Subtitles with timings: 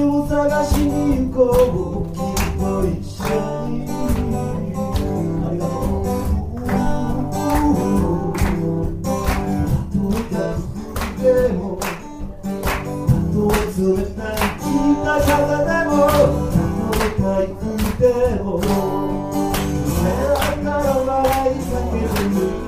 [0.00, 1.40] を探しに行こ
[2.06, 3.24] う君と一緒
[3.68, 3.74] に
[5.44, 5.72] ありがと
[6.02, 6.06] う。
[10.26, 10.62] たと
[11.20, 11.86] えでもた
[13.32, 14.64] とえ冷たい北
[15.20, 15.94] 風でも
[16.50, 16.56] た
[17.16, 17.60] とえイプ
[17.98, 18.04] で
[18.42, 18.48] も
[19.86, 19.94] 背
[20.26, 21.14] 中から笑
[21.52, 22.65] いかける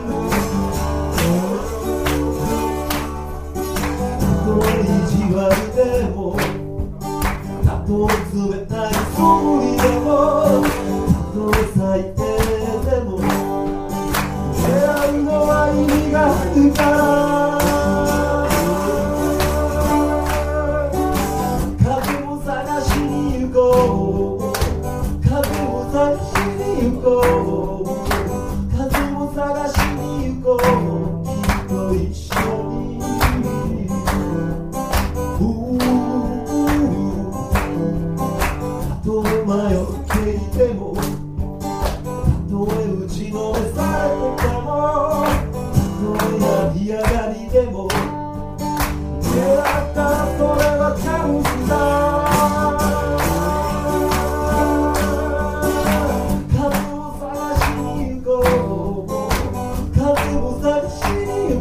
[26.80, 27.97] you go.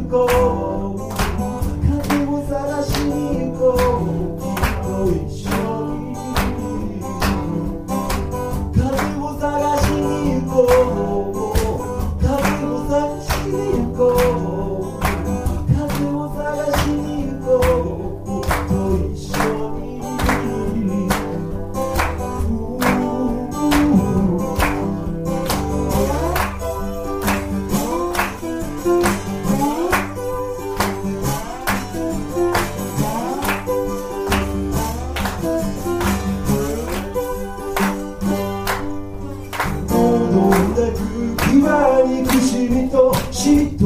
[0.07, 0.56] go.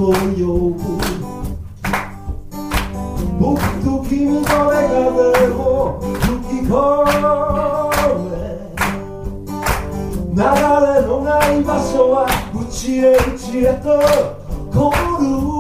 [0.02, 0.74] とよ
[3.40, 4.98] 僕と君の願い
[5.52, 7.12] を吹き込め。
[10.34, 14.02] 流れのない場所はうちへうちへと
[14.74, 14.90] 凍
[15.46, 15.51] る。